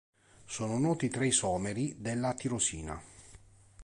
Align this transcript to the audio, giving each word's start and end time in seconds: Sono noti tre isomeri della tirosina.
Sono 0.47 0.79
noti 0.79 1.09
tre 1.09 1.27
isomeri 1.27 1.95
della 1.99 2.33
tirosina. 2.33 2.99